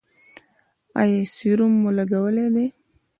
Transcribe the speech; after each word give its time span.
ایا 1.01 1.19
سیروم 1.35 1.73
مو 1.81 1.89
لګولی 1.97 2.45
دی؟ 2.53 2.65